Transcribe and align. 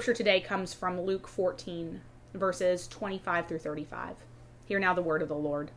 scripture 0.00 0.16
today 0.16 0.40
comes 0.40 0.72
from 0.72 1.00
Luke 1.00 1.26
14, 1.26 2.00
verses 2.32 2.86
25 2.86 3.48
through 3.48 3.58
35. 3.58 4.14
Hear 4.64 4.78
now 4.78 4.94
the 4.94 5.02
word 5.02 5.22
of 5.22 5.28
the 5.28 5.34
Lord. 5.34 5.72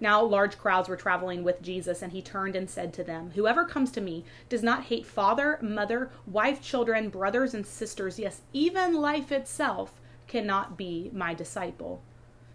Now 0.00 0.20
large 0.20 0.58
crowds 0.58 0.88
were 0.88 0.96
traveling 0.96 1.44
with 1.44 1.62
Jesus, 1.62 2.02
and 2.02 2.10
he 2.10 2.20
turned 2.20 2.56
and 2.56 2.68
said 2.68 2.92
to 2.94 3.04
them, 3.04 3.30
Whoever 3.36 3.64
comes 3.64 3.92
to 3.92 4.00
me 4.00 4.24
does 4.48 4.64
not 4.64 4.86
hate 4.86 5.06
father, 5.06 5.60
mother, 5.62 6.10
wife, 6.26 6.60
children, 6.60 7.08
brothers, 7.08 7.54
and 7.54 7.64
sisters, 7.64 8.18
yes, 8.18 8.40
even 8.52 8.94
life 8.94 9.30
itself, 9.30 9.92
cannot 10.26 10.76
be 10.76 11.08
my 11.12 11.34
disciple. 11.34 12.02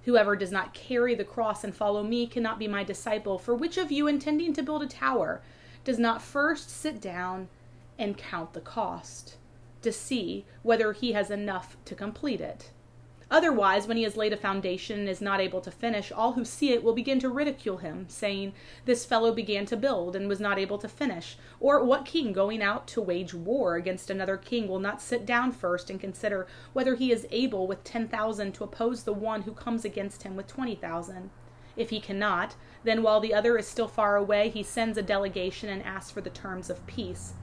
Whoever 0.03 0.35
does 0.35 0.51
not 0.51 0.73
carry 0.73 1.15
the 1.15 1.23
cross 1.23 1.63
and 1.63 1.73
follow 1.73 2.03
me 2.03 2.27
cannot 2.27 2.59
be 2.59 2.67
my 2.67 2.83
disciple. 2.83 3.37
For 3.39 3.55
which 3.55 3.77
of 3.77 3.93
you, 3.93 4.07
intending 4.07 4.51
to 4.55 4.61
build 4.63 4.83
a 4.83 4.87
tower, 4.87 5.41
does 5.85 5.97
not 5.97 6.21
first 6.21 6.69
sit 6.69 6.99
down 6.99 7.47
and 7.97 8.17
count 8.17 8.51
the 8.51 8.59
cost 8.59 9.37
to 9.81 9.91
see 9.91 10.45
whether 10.63 10.93
he 10.93 11.13
has 11.13 11.31
enough 11.31 11.77
to 11.85 11.95
complete 11.95 12.41
it? 12.41 12.71
Otherwise, 13.31 13.87
when 13.87 13.95
he 13.95 14.01
has 14.01 14.17
laid 14.17 14.33
a 14.33 14.37
foundation 14.37 15.01
and 15.01 15.09
is 15.09 15.21
not 15.21 15.39
able 15.39 15.61
to 15.61 15.69
finish, 15.69 16.11
all 16.11 16.33
who 16.33 16.43
see 16.43 16.73
it 16.73 16.83
will 16.83 16.93
begin 16.93 17.19
to 17.19 17.29
ridicule 17.29 17.77
him, 17.77 18.05
saying, 18.09 18.53
This 18.85 19.05
fellow 19.05 19.31
began 19.31 19.67
to 19.67 19.77
build 19.77 20.15
and 20.15 20.27
was 20.27 20.39
not 20.39 20.57
able 20.57 20.79
to 20.79 20.87
finish. 20.87 21.37
Or 21.59 21.83
what 21.83 22.05
king 22.05 22.33
going 22.33 22.63
out 22.63 22.87
to 22.87 23.01
wage 23.01 23.35
war 23.35 23.75
against 23.75 24.09
another 24.09 24.35
king 24.35 24.67
will 24.67 24.79
not 24.79 24.99
sit 24.99 25.27
down 25.27 25.51
first 25.51 25.91
and 25.91 25.99
consider 25.99 26.47
whether 26.73 26.95
he 26.95 27.11
is 27.11 27.27
able 27.29 27.67
with 27.67 27.83
ten 27.83 28.07
thousand 28.07 28.53
to 28.53 28.63
oppose 28.63 29.03
the 29.03 29.13
one 29.13 29.43
who 29.43 29.51
comes 29.51 29.85
against 29.85 30.23
him 30.23 30.35
with 30.35 30.47
twenty 30.47 30.75
thousand? 30.75 31.29
If 31.77 31.91
he 31.91 31.99
cannot, 31.99 32.55
then 32.83 33.03
while 33.03 33.19
the 33.19 33.35
other 33.35 33.59
is 33.59 33.67
still 33.67 33.87
far 33.87 34.15
away, 34.15 34.49
he 34.49 34.63
sends 34.63 34.97
a 34.97 35.03
delegation 35.03 35.69
and 35.69 35.83
asks 35.83 36.09
for 36.09 36.21
the 36.21 36.31
terms 36.31 36.71
of 36.71 36.85
peace. 36.87 37.33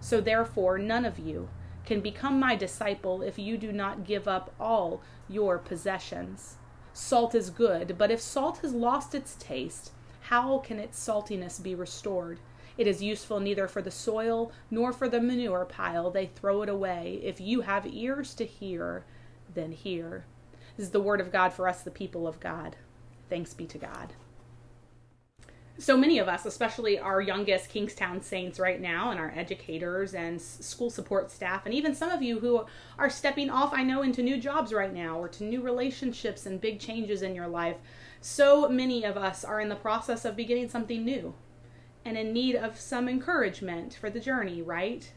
So 0.00 0.20
therefore, 0.20 0.78
none 0.78 1.04
of 1.04 1.18
you 1.18 1.48
can 1.84 2.00
become 2.00 2.38
my 2.38 2.54
disciple 2.54 3.22
if 3.22 3.38
you 3.38 3.56
do 3.56 3.72
not 3.72 4.04
give 4.04 4.28
up 4.28 4.54
all 4.60 5.02
your 5.28 5.58
possessions. 5.58 6.56
Salt 6.92 7.34
is 7.34 7.50
good, 7.50 7.96
but 7.96 8.10
if 8.10 8.20
salt 8.20 8.58
has 8.58 8.72
lost 8.72 9.14
its 9.14 9.34
taste, 9.36 9.92
how 10.22 10.58
can 10.58 10.78
its 10.78 10.98
saltiness 10.98 11.62
be 11.62 11.74
restored? 11.74 12.38
It 12.78 12.86
is 12.86 13.02
useful 13.02 13.40
neither 13.40 13.68
for 13.68 13.82
the 13.82 13.90
soil 13.90 14.52
nor 14.70 14.92
for 14.92 15.08
the 15.08 15.20
manure 15.20 15.64
pile. 15.64 16.10
They 16.10 16.26
throw 16.26 16.62
it 16.62 16.68
away. 16.68 17.20
If 17.22 17.40
you 17.40 17.62
have 17.62 17.86
ears 17.86 18.34
to 18.34 18.44
hear, 18.44 19.04
then 19.54 19.72
hear. 19.72 20.24
This 20.76 20.86
is 20.86 20.92
the 20.92 21.00
word 21.00 21.20
of 21.20 21.32
God 21.32 21.52
for 21.52 21.68
us, 21.68 21.82
the 21.82 21.90
people 21.90 22.26
of 22.26 22.40
God. 22.40 22.76
Thanks 23.28 23.52
be 23.52 23.66
to 23.66 23.78
God 23.78 24.14
so 25.78 25.96
many 25.96 26.18
of 26.18 26.28
us, 26.28 26.44
especially 26.44 26.98
our 26.98 27.20
youngest 27.20 27.70
Kingstown 27.70 28.20
Saints 28.20 28.60
right 28.60 28.80
now, 28.80 29.10
and 29.10 29.18
our 29.18 29.32
educators 29.34 30.14
and 30.14 30.40
school 30.40 30.90
support 30.90 31.30
staff, 31.30 31.64
and 31.64 31.74
even 31.74 31.94
some 31.94 32.10
of 32.10 32.22
you 32.22 32.40
who 32.40 32.64
are 32.98 33.10
stepping 33.10 33.50
off, 33.50 33.72
I 33.72 33.82
know, 33.82 34.02
into 34.02 34.22
new 34.22 34.38
jobs 34.38 34.72
right 34.72 34.92
now 34.92 35.18
or 35.18 35.28
to 35.28 35.44
new 35.44 35.62
relationships 35.62 36.46
and 36.46 36.60
big 36.60 36.78
changes 36.78 37.22
in 37.22 37.34
your 37.34 37.48
life. 37.48 37.76
So 38.20 38.68
many 38.68 39.04
of 39.04 39.16
us 39.16 39.44
are 39.44 39.60
in 39.60 39.68
the 39.68 39.74
process 39.74 40.24
of 40.24 40.36
beginning 40.36 40.68
something 40.68 41.04
new 41.04 41.34
and 42.04 42.16
in 42.18 42.32
need 42.32 42.54
of 42.54 42.78
some 42.78 43.08
encouragement 43.08 43.94
for 43.94 44.10
the 44.10 44.20
journey, 44.20 44.60
right? 44.62 45.10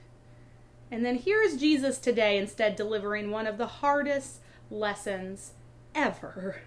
And 0.89 1.05
then 1.05 1.16
here 1.16 1.41
is 1.41 1.57
Jesus 1.57 1.97
today 1.97 2.37
instead 2.37 2.75
delivering 2.75 3.29
one 3.29 3.47
of 3.47 3.57
the 3.57 3.67
hardest 3.67 4.39
lessons 4.72 5.51
ever. 5.93 6.61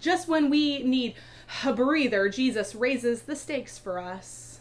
Just 0.00 0.28
when 0.28 0.50
we 0.50 0.82
need 0.82 1.14
a 1.64 1.72
breather, 1.72 2.28
Jesus 2.28 2.74
raises 2.74 3.22
the 3.22 3.36
stakes 3.36 3.78
for 3.78 3.98
us. 3.98 4.60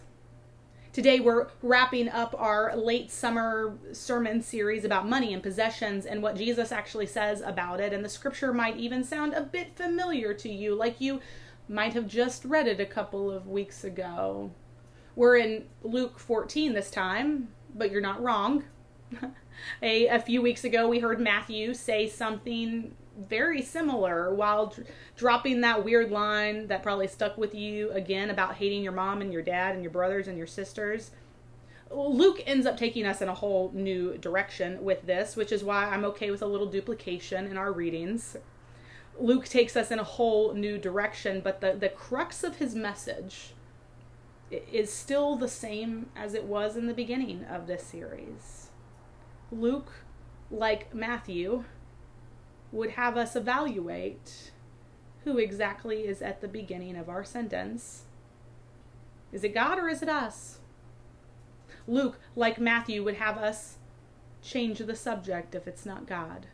Today, 0.98 1.20
we're 1.20 1.48
wrapping 1.62 2.10
up 2.10 2.34
our 2.40 2.76
late 2.76 3.12
summer 3.12 3.78
sermon 3.92 4.42
series 4.42 4.84
about 4.84 5.08
money 5.08 5.32
and 5.32 5.44
possessions 5.44 6.08
and 6.08 6.24
what 6.24 6.36
Jesus 6.36 6.72
actually 6.72 7.06
says 7.06 7.42
about 7.42 7.80
it. 7.80 7.94
And 7.94 8.04
the 8.04 8.10
scripture 8.10 8.52
might 8.52 8.78
even 8.78 9.04
sound 9.04 9.34
a 9.34 9.42
bit 9.42 9.76
familiar 9.76 10.34
to 10.34 10.50
you, 10.50 10.74
like 10.74 11.00
you 11.00 11.22
might 11.70 11.94
have 11.94 12.08
just 12.08 12.46
read 12.46 12.68
it 12.68 12.80
a 12.80 12.86
couple 12.86 13.30
of 13.30 13.48
weeks 13.48 13.84
ago. 13.84 14.50
We're 15.16 15.38
in 15.38 15.66
Luke 15.84 16.18
14 16.18 16.74
this 16.74 16.90
time, 16.90 17.50
but 17.76 17.92
you're 17.92 18.02
not 18.02 18.24
wrong. 18.24 18.64
a, 19.84 20.08
a 20.08 20.20
few 20.20 20.42
weeks 20.42 20.64
ago, 20.64 20.88
we 20.88 21.00
heard 21.00 21.20
Matthew 21.20 21.76
say 21.76 22.08
something 22.08 22.96
very 23.18 23.62
similar 23.62 24.34
while 24.34 24.68
dr- 24.68 24.88
dropping 25.16 25.62
that 25.62 25.84
weird 25.84 26.12
line 26.12 26.68
that 26.68 26.84
probably 26.84 27.08
stuck 27.08 27.38
with 27.38 27.56
you 27.56 27.92
again 27.92 28.30
about 28.30 28.56
hating 28.56 28.84
your 28.84 28.94
mom 28.94 29.22
and 29.22 29.34
your 29.34 29.42
dad 29.42 29.74
and 29.74 29.84
your 29.84 29.92
brothers 29.92 30.28
and 30.28 30.38
your 30.38 30.48
sisters. 30.48 31.12
Luke 31.90 32.42
ends 32.46 32.66
up 32.66 32.78
taking 32.78 33.06
us 33.06 33.22
in 33.22 33.30
a 33.30 33.34
whole 33.34 33.72
new 33.74 34.18
direction 34.18 34.84
with 34.84 35.06
this, 35.06 35.36
which 35.36 35.52
is 35.52 35.64
why 35.64 35.86
I'm 35.86 36.04
okay 36.06 36.31
with 36.31 36.42
a 36.42 36.48
little 36.48 36.68
duplication 36.68 37.48
in 37.48 37.58
our 37.58 37.72
readings. 37.72 38.36
Luke 39.20 39.48
takes 39.48 39.75
us 39.75 39.90
in 39.90 40.00
a 40.00 40.04
whole 40.04 40.54
new 40.54 40.78
direction, 40.78 41.42
but 41.44 41.62
the, 41.62 41.74
the 41.74 41.90
crux 41.90 42.44
of 42.44 42.58
his 42.58 42.75
message 42.75 43.54
is 44.52 44.92
still 44.92 45.36
the 45.36 45.48
same 45.48 46.10
as 46.16 46.34
it 46.34 46.44
was 46.44 46.78
in 46.78 46.88
the 46.88 46.94
beginning 46.94 47.44
of 47.46 47.68
this 47.68 47.84
series. 47.84 48.70
Luke, 49.52 49.92
like 50.52 50.94
Matthew, 50.94 51.63
would 52.72 52.92
have 52.92 53.18
us 53.18 53.36
evaluate 53.36 54.52
who 55.24 55.38
exactly 55.38 56.08
is 56.08 56.22
at 56.22 56.42
the 56.42 56.48
beginning 56.48 56.96
of 56.96 57.10
our 57.10 57.24
sentence. 57.24 58.04
Is 59.31 59.44
it 59.44 59.54
God 59.54 59.78
or 59.78 59.90
is 59.90 60.02
it 60.02 60.10
us? 60.10 60.60
Luke, 61.88 62.19
like 62.36 62.60
Matthew, 62.60 63.04
would 63.04 63.16
have 63.16 63.38
us 63.38 63.78
change 64.42 64.80
the 64.80 64.96
subject 64.96 65.56
if 65.56 65.68
it's 65.68 65.86
not 65.86 66.08
God. 66.08 66.48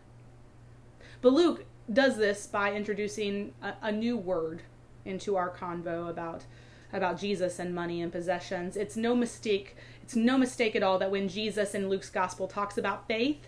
But 1.21 1.33
Luke 1.33 1.65
does 1.91 2.17
this 2.17 2.47
by 2.47 2.73
introducing 2.73 3.53
a, 3.61 3.73
a 3.81 3.91
new 3.91 4.17
word 4.17 4.61
into 5.05 5.35
our 5.35 5.49
convo 5.49 6.09
about 6.09 6.43
about 6.91 7.19
Jesus 7.19 7.57
and 7.57 7.73
money 7.73 8.03
and 8.03 8.11
possessions. 8.11 8.77
It's 8.77 8.95
no 8.95 9.15
mistake, 9.15 9.75
it's 10.03 10.15
no 10.15 10.37
mistake 10.37 10.75
at 10.75 10.83
all 10.83 10.99
that 10.99 11.09
when 11.09 11.27
Jesus 11.27 11.73
in 11.73 11.89
Luke's 11.89 12.11
gospel 12.11 12.47
talks 12.47 12.77
about 12.77 13.07
faith 13.07 13.47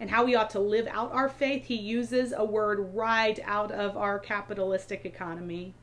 and 0.00 0.10
how 0.10 0.24
we 0.24 0.34
ought 0.34 0.50
to 0.50 0.60
live 0.60 0.86
out 0.88 1.12
our 1.12 1.28
faith, 1.28 1.66
he 1.66 1.76
uses 1.76 2.32
a 2.36 2.44
word 2.44 2.94
right 2.94 3.38
out 3.44 3.70
of 3.70 3.96
our 3.96 4.18
capitalistic 4.18 5.04
economy. 5.04 5.74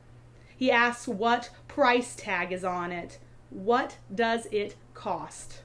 He 0.56 0.70
asks 0.70 1.08
what 1.08 1.50
price 1.66 2.14
tag 2.14 2.52
is 2.52 2.64
on 2.64 2.92
it. 2.92 3.18
What 3.50 3.96
does 4.14 4.46
it 4.52 4.76
cost? 4.94 5.62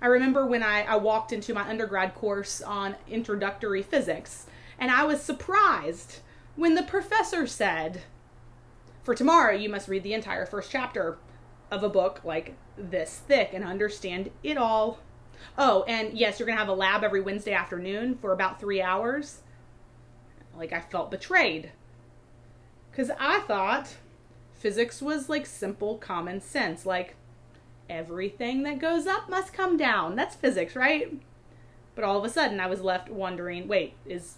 I 0.00 0.06
remember 0.06 0.46
when 0.46 0.62
I, 0.62 0.82
I 0.82 0.96
walked 0.96 1.32
into 1.32 1.54
my 1.54 1.68
undergrad 1.68 2.14
course 2.14 2.60
on 2.60 2.96
introductory 3.08 3.82
physics, 3.82 4.46
and 4.78 4.90
I 4.90 5.04
was 5.04 5.22
surprised 5.22 6.20
when 6.54 6.74
the 6.74 6.82
professor 6.82 7.46
said, 7.46 8.02
For 9.02 9.14
tomorrow, 9.14 9.54
you 9.54 9.68
must 9.68 9.88
read 9.88 10.02
the 10.02 10.14
entire 10.14 10.46
first 10.46 10.70
chapter 10.70 11.18
of 11.70 11.82
a 11.82 11.88
book 11.88 12.20
like 12.24 12.56
this 12.76 13.22
thick 13.26 13.50
and 13.52 13.64
understand 13.64 14.30
it 14.42 14.56
all. 14.56 14.98
Oh, 15.58 15.84
and 15.84 16.16
yes, 16.16 16.38
you're 16.38 16.46
going 16.46 16.56
to 16.56 16.60
have 16.60 16.68
a 16.68 16.74
lab 16.74 17.04
every 17.04 17.20
Wednesday 17.20 17.52
afternoon 17.52 18.16
for 18.16 18.32
about 18.32 18.60
three 18.60 18.82
hours. 18.82 19.40
Like, 20.56 20.72
I 20.72 20.80
felt 20.80 21.10
betrayed. 21.10 21.72
Because 22.90 23.10
I 23.18 23.40
thought 23.40 23.96
physics 24.54 25.02
was 25.02 25.28
like 25.28 25.46
simple 25.46 25.98
common 25.98 26.40
sense. 26.40 26.86
Like, 26.86 27.16
everything 27.88 28.62
that 28.62 28.78
goes 28.78 29.06
up 29.06 29.28
must 29.28 29.52
come 29.52 29.76
down. 29.76 30.16
That's 30.16 30.34
physics, 30.34 30.74
right? 30.74 31.12
But 31.94 32.04
all 32.04 32.18
of 32.18 32.24
a 32.24 32.28
sudden, 32.28 32.60
I 32.60 32.66
was 32.66 32.80
left 32.80 33.10
wondering 33.10 33.68
wait, 33.68 33.94
is 34.06 34.36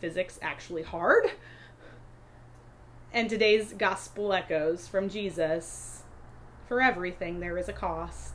physics 0.00 0.38
actually 0.42 0.82
hard? 0.82 1.30
And 3.14 3.28
today's 3.28 3.74
gospel 3.74 4.32
echoes 4.32 4.88
from 4.88 5.10
Jesus 5.10 6.02
for 6.66 6.80
everything 6.80 7.40
there 7.40 7.58
is 7.58 7.68
a 7.68 7.72
cost. 7.72 8.31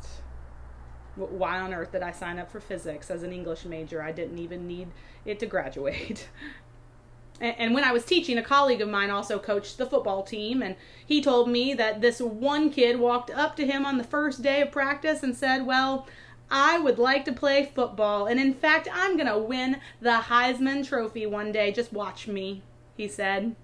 Why 1.18 1.60
on 1.60 1.74
earth 1.74 1.92
did 1.92 2.04
I 2.04 2.12
sign 2.12 2.40
up 2.40 2.52
for 2.52 2.60
physics 2.60 3.10
as 3.10 3.24
an 3.24 3.34
English 3.34 3.66
major? 3.66 4.02
I 4.02 4.12
didn't 4.12 4.38
even 4.38 4.68
need 4.68 4.90
it 5.26 5.40
to 5.40 5.46
graduate. 5.46 6.30
and 7.42 7.74
when 7.74 7.84
I 7.84 7.92
was 7.92 8.06
teaching, 8.06 8.38
a 8.38 8.44
colleague 8.44 8.82
of 8.82 8.90
mine 8.90 9.10
also 9.10 9.40
coached 9.40 9.78
the 9.78 9.86
football 9.86 10.24
team, 10.24 10.62
and 10.62 10.76
he 11.06 11.22
told 11.22 11.50
me 11.50 11.74
that 11.74 12.02
this 12.02 12.20
one 12.20 12.70
kid 12.70 13.00
walked 13.00 13.32
up 13.32 13.56
to 13.58 13.66
him 13.66 13.86
on 13.86 13.98
the 13.98 14.04
first 14.04 14.42
day 14.42 14.62
of 14.62 14.72
practice 14.72 15.24
and 15.24 15.36
said, 15.36 15.66
Well, 15.66 16.08
I 16.50 16.80
would 16.80 16.98
like 16.98 17.26
to 17.26 17.34
play 17.34 17.70
football, 17.74 18.26
and 18.26 18.40
in 18.40 18.54
fact, 18.54 18.88
I'm 18.92 19.18
going 19.18 19.28
to 19.28 19.38
win 19.38 19.82
the 20.00 20.22
Heisman 20.30 20.88
Trophy 20.88 21.26
one 21.26 21.52
day. 21.52 21.72
Just 21.72 21.92
watch 21.92 22.28
me, 22.28 22.64
he 22.96 23.08
said. 23.08 23.56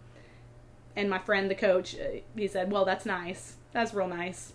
And 0.95 1.09
my 1.09 1.19
friend, 1.19 1.49
the 1.49 1.55
coach, 1.55 1.95
uh, 1.95 2.19
he 2.35 2.47
said, 2.47 2.71
Well, 2.71 2.85
that's 2.85 3.05
nice. 3.05 3.55
That's 3.71 3.93
real 3.93 4.07
nice. 4.07 4.53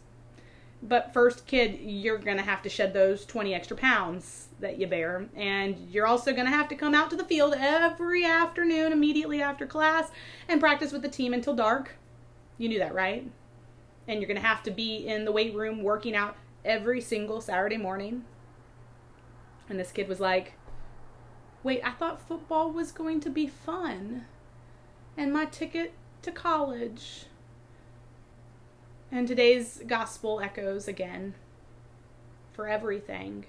But 0.82 1.12
first, 1.12 1.46
kid, 1.46 1.80
you're 1.80 2.18
going 2.18 2.36
to 2.36 2.42
have 2.42 2.62
to 2.62 2.68
shed 2.68 2.94
those 2.94 3.26
20 3.26 3.52
extra 3.52 3.76
pounds 3.76 4.48
that 4.60 4.78
you 4.78 4.86
bear. 4.86 5.26
And 5.34 5.76
you're 5.90 6.06
also 6.06 6.32
going 6.32 6.44
to 6.44 6.52
have 6.52 6.68
to 6.68 6.76
come 6.76 6.94
out 6.94 7.10
to 7.10 7.16
the 7.16 7.24
field 7.24 7.54
every 7.56 8.24
afternoon 8.24 8.92
immediately 8.92 9.42
after 9.42 9.66
class 9.66 10.10
and 10.48 10.60
practice 10.60 10.92
with 10.92 11.02
the 11.02 11.08
team 11.08 11.34
until 11.34 11.54
dark. 11.54 11.96
You 12.58 12.68
knew 12.68 12.78
that, 12.78 12.94
right? 12.94 13.28
And 14.06 14.20
you're 14.20 14.28
going 14.28 14.40
to 14.40 14.46
have 14.46 14.62
to 14.64 14.70
be 14.70 15.06
in 15.06 15.24
the 15.24 15.32
weight 15.32 15.54
room 15.54 15.82
working 15.82 16.14
out 16.14 16.36
every 16.64 17.00
single 17.00 17.40
Saturday 17.40 17.76
morning. 17.76 18.24
And 19.68 19.78
this 19.78 19.92
kid 19.92 20.08
was 20.08 20.20
like, 20.20 20.54
Wait, 21.64 21.80
I 21.84 21.90
thought 21.90 22.26
football 22.26 22.70
was 22.70 22.92
going 22.92 23.20
to 23.20 23.30
be 23.30 23.48
fun. 23.48 24.26
And 25.16 25.32
my 25.32 25.44
ticket 25.44 25.92
to 26.22 26.30
college 26.30 27.24
and 29.10 29.26
today's 29.26 29.82
gospel 29.86 30.40
echoes 30.40 30.86
again 30.86 31.34
for 32.52 32.68
everything, 32.68 33.46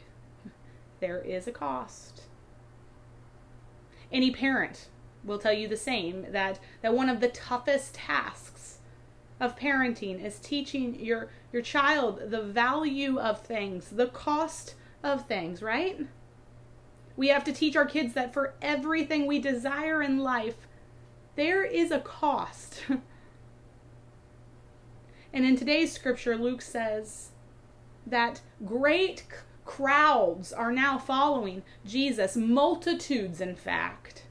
there 1.00 1.20
is 1.20 1.48
a 1.48 1.52
cost. 1.52 2.24
Any 4.12 4.32
parent 4.32 4.88
will 5.24 5.40
tell 5.40 5.54
you 5.54 5.68
the 5.68 5.78
same 5.78 6.32
that, 6.32 6.60
that 6.82 6.94
one 6.94 7.10
of 7.10 7.20
the 7.20 7.28
toughest 7.28 7.96
tasks 7.96 8.80
of 9.40 9.58
parenting 9.58 10.24
is 10.24 10.40
teaching 10.40 11.00
your, 11.00 11.30
your 11.52 11.62
child 11.62 12.30
the 12.30 12.42
value 12.42 13.20
of 13.20 13.42
things, 13.42 13.90
the 13.90 14.08
cost 14.08 14.76
of 15.04 15.28
things, 15.28 15.62
right? 15.62 16.00
We 17.16 17.28
have 17.30 17.44
to 17.46 17.54
teach 17.54 17.76
our 17.76 17.86
kids 17.86 18.14
that 18.14 18.34
for 18.34 18.54
everything 18.62 19.28
we 19.28 19.40
desire 19.40 20.02
in 20.02 20.20
life, 20.20 20.68
there 21.36 21.64
is 21.64 21.92
a 21.92 22.00
cost. 22.00 22.84
And 25.34 25.46
in 25.46 25.56
today's 25.56 25.92
scripture, 25.92 26.36
Luke 26.36 26.62
says 26.62 27.30
that 28.06 28.42
great 28.66 29.26
crowds 29.66 30.52
are 30.52 30.72
now 30.72 30.98
following 30.98 31.62
Jesus, 31.86 32.36
multitudes, 32.36 33.40
in 33.40 33.56
fact. 33.56 34.24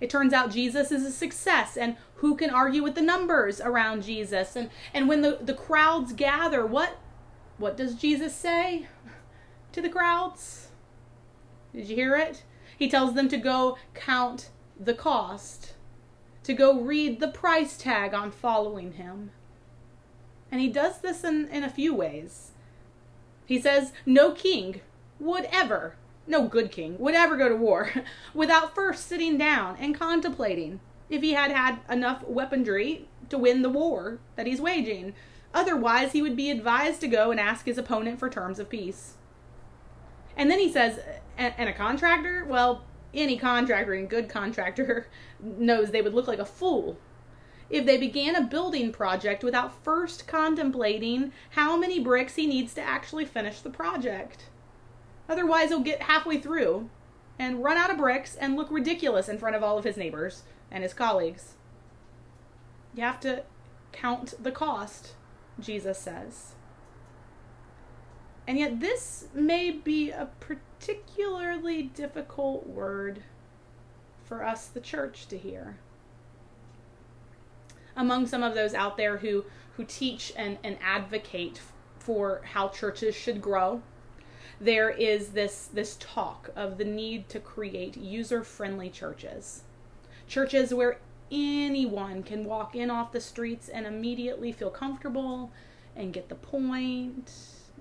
It 0.00 0.08
turns 0.08 0.32
out 0.32 0.52
Jesus 0.52 0.92
is 0.92 1.04
a 1.04 1.10
success, 1.10 1.76
and 1.76 1.96
who 2.16 2.36
can 2.36 2.50
argue 2.50 2.82
with 2.82 2.94
the 2.94 3.02
numbers 3.02 3.60
around 3.60 4.02
Jesus? 4.04 4.54
And, 4.56 4.70
and 4.94 5.08
when 5.08 5.22
the, 5.22 5.38
the 5.40 5.54
crowds 5.54 6.12
gather, 6.12 6.64
what, 6.64 6.98
what 7.58 7.76
does 7.76 7.96
Jesus 7.96 8.34
say 8.34 8.86
to 9.72 9.82
the 9.82 9.88
crowds? 9.88 10.68
Did 11.74 11.88
you 11.88 11.96
hear 11.96 12.16
it? 12.16 12.44
He 12.78 12.88
tells 12.88 13.14
them 13.14 13.28
to 13.28 13.36
go 13.36 13.76
count 13.92 14.50
the 14.78 14.94
cost, 14.94 15.74
to 16.44 16.54
go 16.54 16.80
read 16.80 17.20
the 17.20 17.28
price 17.28 17.76
tag 17.76 18.14
on 18.14 18.30
following 18.30 18.92
him. 18.92 19.32
And 20.50 20.60
he 20.60 20.68
does 20.68 20.98
this 20.98 21.24
in, 21.24 21.48
in 21.48 21.62
a 21.62 21.70
few 21.70 21.94
ways. 21.94 22.52
He 23.46 23.60
says, 23.60 23.92
No 24.06 24.32
king 24.32 24.80
would 25.18 25.46
ever, 25.52 25.96
no 26.26 26.46
good 26.48 26.70
king, 26.70 26.98
would 26.98 27.14
ever 27.14 27.36
go 27.36 27.48
to 27.48 27.56
war 27.56 27.92
without 28.34 28.74
first 28.74 29.06
sitting 29.06 29.38
down 29.38 29.76
and 29.78 29.98
contemplating 29.98 30.80
if 31.08 31.22
he 31.22 31.32
had 31.32 31.50
had 31.50 31.80
enough 31.88 32.22
weaponry 32.26 33.08
to 33.28 33.38
win 33.38 33.62
the 33.62 33.68
war 33.68 34.18
that 34.36 34.46
he's 34.46 34.60
waging. 34.60 35.14
Otherwise, 35.52 36.12
he 36.12 36.22
would 36.22 36.36
be 36.36 36.50
advised 36.50 37.00
to 37.00 37.08
go 37.08 37.30
and 37.30 37.40
ask 37.40 37.66
his 37.66 37.78
opponent 37.78 38.18
for 38.18 38.28
terms 38.28 38.58
of 38.58 38.68
peace. 38.68 39.14
And 40.36 40.50
then 40.50 40.60
he 40.60 40.72
says, 40.72 41.00
and 41.36 41.68
a 41.68 41.72
contractor? 41.72 42.44
Well, 42.44 42.84
any 43.12 43.36
contractor 43.36 43.94
and 43.94 44.08
good 44.08 44.28
contractor 44.28 45.08
knows 45.40 45.90
they 45.90 46.02
would 46.02 46.14
look 46.14 46.28
like 46.28 46.38
a 46.38 46.44
fool 46.44 46.98
if 47.70 47.86
they 47.86 47.96
began 47.96 48.34
a 48.34 48.42
building 48.42 48.90
project 48.90 49.44
without 49.44 49.84
first 49.84 50.26
contemplating 50.26 51.32
how 51.50 51.76
many 51.76 52.00
bricks 52.00 52.34
he 52.34 52.46
needs 52.46 52.74
to 52.74 52.82
actually 52.82 53.24
finish 53.24 53.60
the 53.60 53.70
project. 53.70 54.46
Otherwise, 55.28 55.68
he'll 55.68 55.80
get 55.80 56.02
halfway 56.02 56.40
through 56.40 56.90
and 57.38 57.62
run 57.62 57.76
out 57.76 57.90
of 57.90 57.96
bricks 57.96 58.34
and 58.34 58.56
look 58.56 58.70
ridiculous 58.70 59.28
in 59.28 59.38
front 59.38 59.54
of 59.54 59.62
all 59.62 59.78
of 59.78 59.84
his 59.84 59.96
neighbors 59.96 60.42
and 60.70 60.82
his 60.82 60.92
colleagues. 60.92 61.54
You 62.94 63.04
have 63.04 63.20
to 63.20 63.44
count 63.92 64.34
the 64.42 64.50
cost, 64.50 65.14
Jesus 65.60 65.98
says. 65.98 66.54
And 68.48 68.58
yet, 68.58 68.80
this 68.80 69.28
may 69.32 69.70
be 69.70 70.10
a 70.10 70.28
particularly 70.40 71.84
difficult 71.84 72.66
word 72.66 73.22
for 74.24 74.44
us, 74.44 74.66
the 74.66 74.80
church, 74.80 75.28
to 75.28 75.38
hear 75.38 75.78
among 77.96 78.26
some 78.26 78.42
of 78.42 78.54
those 78.54 78.74
out 78.74 78.96
there 78.96 79.18
who 79.18 79.44
who 79.76 79.84
teach 79.84 80.32
and, 80.36 80.58
and 80.62 80.76
advocate 80.82 81.60
for 81.98 82.42
how 82.52 82.68
churches 82.68 83.14
should 83.14 83.40
grow 83.40 83.80
there 84.60 84.90
is 84.90 85.30
this 85.30 85.70
this 85.72 85.96
talk 85.98 86.50
of 86.54 86.76
the 86.76 86.84
need 86.84 87.28
to 87.30 87.40
create 87.40 87.96
user 87.96 88.44
friendly 88.44 88.90
churches. 88.90 89.62
Churches 90.28 90.74
where 90.74 90.98
anyone 91.32 92.22
can 92.22 92.44
walk 92.44 92.76
in 92.76 92.90
off 92.90 93.12
the 93.12 93.20
streets 93.20 93.68
and 93.68 93.86
immediately 93.86 94.52
feel 94.52 94.70
comfortable 94.70 95.50
and 95.96 96.12
get 96.12 96.28
the 96.28 96.34
point 96.34 97.32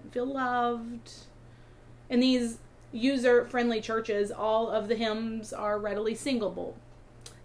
and 0.01 0.11
feel 0.13 0.25
loved. 0.25 1.11
In 2.09 2.21
these 2.21 2.59
user 2.93 3.45
friendly 3.45 3.81
churches 3.81 4.31
all 4.31 4.69
of 4.69 4.87
the 4.87 4.95
hymns 4.95 5.51
are 5.51 5.77
readily 5.77 6.15
singable 6.15 6.77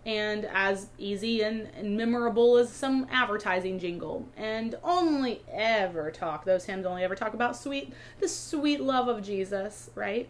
and 0.06 0.44
as 0.46 0.88
easy 0.98 1.42
and, 1.42 1.68
and, 1.76 1.96
memorable 1.96 2.58
as 2.58 2.70
some 2.70 3.06
advertising 3.10 3.78
jingle. 3.78 4.28
And 4.36 4.74
only 4.82 5.42
ever 5.50 6.10
talk 6.10 6.44
those 6.44 6.66
hymns 6.66 6.84
only 6.84 7.02
ever 7.02 7.14
talk 7.14 7.34
about 7.34 7.56
sweet 7.56 7.92
the 8.20 8.28
sweet 8.28 8.80
love 8.80 9.08
of 9.08 9.22
jesus 9.22 9.90
right? 9.94 10.28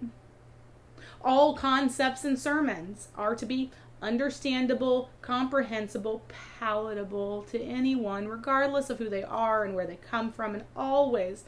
All 1.22 1.54
concepts 1.56 2.24
and 2.24 2.38
sermons 2.38 3.08
are 3.16 3.34
to 3.34 3.46
be 3.46 3.70
understandable 4.02 5.08
comprehensible 5.22 6.22
palatable 6.58 7.42
to 7.50 7.60
anyone 7.60 8.28
regardless 8.28 8.90
of 8.90 8.98
who 8.98 9.08
they 9.08 9.24
are 9.24 9.64
and 9.64 9.74
where 9.74 9.86
they 9.86 9.96
come 9.96 10.30
from 10.30 10.54
and 10.54 10.64
always 10.76 11.44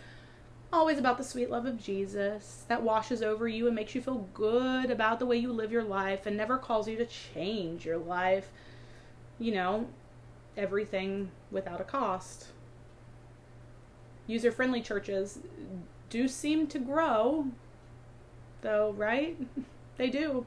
always 0.73 0.99
about 0.99 1.19
the 1.19 1.25
sweet 1.25 1.51
love 1.51 1.67
of 1.67 1.83
Jesus 1.83 2.65
that 2.69 2.83
washes 2.83 3.23
over 3.23 3.49
you 3.49 3.67
and 3.67 3.75
makes 3.75 3.95
you 3.95 4.01
feel 4.01 4.29
good 4.35 4.91
about 4.91 5.19
the 5.19 5.27
way 5.27 5.37
you 5.37 5.53
live 5.53 5.73
your 5.73 5.85
life 5.85 6.27
and 6.27 6.37
never 6.37 6.59
calls 6.59 6.89
you 6.89 6.97
to 6.97 7.07
change 7.07 7.85
your 7.85 7.99
life. 7.99 8.51
You 9.39 9.53
know, 9.55 9.89
everything 10.57 11.31
without 11.51 11.81
a 11.81 11.85
cost. 11.85 12.49
User 14.27 14.51
friendly 14.51 14.81
churches 14.81 15.39
do 16.11 16.27
seem 16.27 16.67
to 16.69 16.79
grow, 16.79 17.47
though, 18.63 18.93
right? 18.93 19.37
They 19.99 20.11
do. 20.11 20.45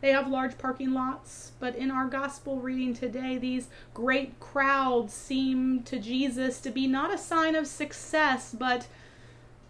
They 0.00 0.12
have 0.12 0.28
large 0.28 0.56
parking 0.56 0.94
lots, 0.94 1.52
but 1.60 1.76
in 1.76 1.90
our 1.90 2.06
gospel 2.06 2.58
reading 2.58 2.94
today, 2.94 3.36
these 3.36 3.68
great 3.92 4.40
crowds 4.40 5.12
seem 5.12 5.82
to 5.82 5.98
Jesus 5.98 6.58
to 6.62 6.70
be 6.70 6.86
not 6.86 7.12
a 7.12 7.18
sign 7.18 7.54
of 7.54 7.66
success, 7.66 8.56
but 8.58 8.86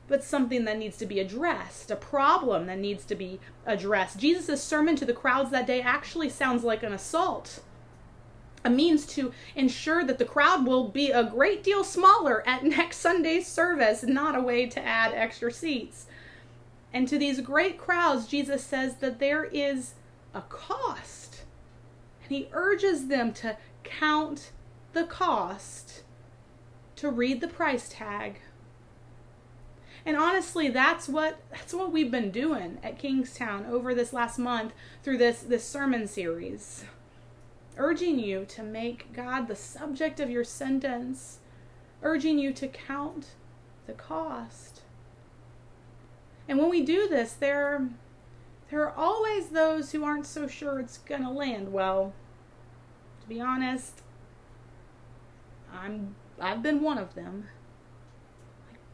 but 0.09 0.25
something 0.25 0.65
that 0.65 0.79
needs 0.79 0.97
to 0.99 1.07
be 1.07 1.21
addressed, 1.21 1.91
a 1.91 1.97
problem 1.97 2.67
that 2.67 2.79
needs 2.79 3.05
to 3.07 3.15
be 3.15 3.41
addressed. 3.67 4.19
Jesus' 4.19 4.63
sermon 4.63 4.97
to 4.97 5.05
the 5.05 5.13
crowds 5.13 5.51
that 5.51 5.67
day 5.67 5.81
actually 5.81 6.29
sounds 6.29 6.65
like 6.65 6.83
an 6.83 6.93
assault, 6.93 7.61
a 8.65 8.71
means 8.71 9.07
to 9.07 9.33
ensure 9.57 10.05
that 10.05 10.19
the 10.19 10.25
crowd 10.25 10.67
will 10.67 10.89
be 10.89 11.11
a 11.11 11.25
great 11.25 11.63
deal 11.63 11.85
smaller 11.85 12.47
at 12.47 12.65
next 12.65 12.99
Sunday's 12.99 13.47
service, 13.47 14.03
not 14.03 14.37
a 14.37 14.43
way 14.43 14.67
to 14.67 14.85
add 14.85 15.13
extra 15.15 15.53
seats. 15.53 16.07
And 16.93 17.09
to 17.09 17.19
these 17.19 17.41
great 17.41 17.79
crowds, 17.79 18.27
Jesus 18.27 18.63
says 18.63 18.97
that 18.97 19.19
there 19.19 19.45
is 19.45 19.95
a 20.35 20.43
cost. 20.43 21.43
And 22.23 22.33
he 22.33 22.49
urges 22.53 23.09
them 23.09 23.33
to 23.35 23.57
count 23.83 24.53
the 24.93 25.05
cost, 25.05 26.03
to 26.97 27.11
read 27.11 27.41
the 27.41 27.49
price 27.49 27.89
tag. 27.89 28.41
And 30.05 30.17
honestly, 30.17 30.69
that's 30.69 31.09
what 31.09 31.39
that's 31.51 31.73
what 31.73 31.93
we've 31.93 32.11
been 32.11 32.31
doing 32.31 32.79
at 32.83 32.99
Kingstown 32.99 33.67
over 33.67 33.95
this 33.95 34.13
last 34.13 34.39
month 34.39 34.73
through 35.03 35.19
this 35.19 35.41
this 35.41 35.65
sermon 35.65 36.09
series. 36.09 36.85
Urging 37.77 38.19
you 38.19 38.45
to 38.47 38.63
make 38.63 39.13
God 39.13 39.49
the 39.49 39.57
subject 39.57 40.21
of 40.21 40.29
your 40.29 40.45
sentence, 40.45 41.39
urging 42.03 42.39
you 42.39 42.53
to 42.53 42.69
count 42.69 43.29
the 43.87 43.93
cost. 43.93 44.83
And 46.49 46.59
when 46.59 46.69
we 46.69 46.85
do 46.85 47.09
this, 47.09 47.33
there 47.33 47.89
there 48.71 48.83
are 48.83 48.95
always 48.97 49.51
those 49.51 49.93
who 49.93 50.03
aren't 50.05 50.27
so 50.27 50.49
sure 50.49 50.81
it's 50.81 50.99
going 50.99 51.23
to 51.23 51.31
land 51.31 51.73
well. 51.73 52.13
To 53.23 53.29
be 53.29 53.41
honest, 53.41 54.03
I'm 55.73 56.17
I've 56.41 56.63
been 56.63 56.81
one 56.81 56.99
of 56.99 57.15
them. 57.15 57.49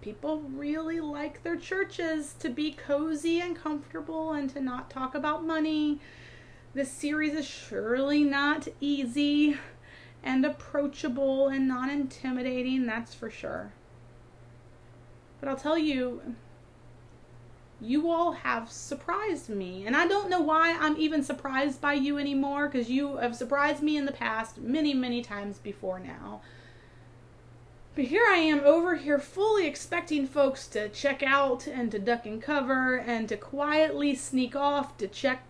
People 0.08 0.40
really 0.54 1.00
like 1.00 1.42
their 1.42 1.56
churches 1.56 2.34
to 2.38 2.48
be 2.48 2.72
cozy 2.72 3.42
and 3.42 3.54
comfortable 3.54 4.32
and 4.32 4.48
to 4.48 4.58
not 4.58 4.88
talk 4.88 5.14
about 5.14 5.44
money. 5.44 6.00
This 6.72 6.90
series 6.90 7.34
is 7.34 7.44
surely 7.44 8.24
not 8.24 8.68
easy 8.80 9.58
and 10.22 10.46
approachable 10.46 11.48
and 11.48 11.68
non 11.68 11.90
intimidating, 11.90 12.86
that's 12.86 13.12
for 13.12 13.28
sure. 13.28 13.70
But 15.40 15.50
I'll 15.50 15.56
tell 15.56 15.76
you, 15.76 16.22
you 17.78 18.10
all 18.10 18.32
have 18.32 18.72
surprised 18.72 19.50
me. 19.50 19.84
And 19.84 19.94
I 19.94 20.06
don't 20.06 20.30
know 20.30 20.40
why 20.40 20.74
I'm 20.80 20.96
even 20.96 21.22
surprised 21.22 21.82
by 21.82 21.92
you 21.92 22.16
anymore 22.16 22.70
because 22.70 22.88
you 22.88 23.18
have 23.18 23.36
surprised 23.36 23.82
me 23.82 23.98
in 23.98 24.06
the 24.06 24.12
past 24.12 24.56
many, 24.56 24.94
many 24.94 25.20
times 25.20 25.58
before 25.58 26.00
now. 26.00 26.40
But 27.99 28.07
here 28.07 28.26
I 28.31 28.37
am 28.37 28.61
over 28.61 28.95
here 28.95 29.19
fully 29.19 29.67
expecting 29.67 30.25
folks 30.28 30.69
to 30.69 30.88
check 30.88 31.21
out 31.21 31.67
and 31.67 31.90
to 31.90 31.99
duck 31.99 32.26
and 32.26 32.40
cover 32.40 32.97
and 32.97 33.28
to 33.28 33.37
quietly 33.37 34.14
sneak 34.14 34.55
off 34.55 34.97
to 34.99 35.09
check 35.09 35.43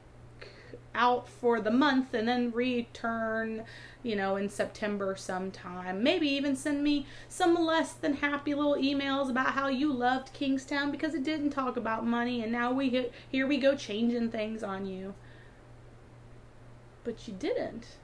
out 0.95 1.29
for 1.29 1.61
the 1.61 1.71
month 1.71 2.15
and 2.15 2.27
then 2.27 2.51
return 2.53 3.65
you 4.03 4.17
know, 4.17 4.37
in 4.37 4.49
September 4.49 5.15
sometime. 5.15 6.03
Maybe 6.03 6.27
even 6.27 6.57
send 6.57 6.83
me 6.83 7.05
some 7.29 7.55
less 7.55 7.93
than 7.93 8.15
happy 8.15 8.55
little 8.55 8.77
emails 8.77 9.29
about 9.29 9.53
how 9.53 9.69
you 9.69 9.93
loved 9.93 10.33
Kingstown 10.33 10.91
because 10.91 11.13
it 11.13 11.25
didn't 11.25 11.51
talk 11.51 11.77
about 11.77 12.07
money 12.07 12.43
and 12.43 12.51
now 12.51 12.73
we 12.73 13.11
here 13.29 13.47
we 13.47 13.59
go 13.59 13.77
changing 13.77 14.31
things 14.31 14.63
on 14.63 14.87
you. 14.87 15.13
But 17.05 17.29
you 17.29 17.35
didn't. 17.35 17.99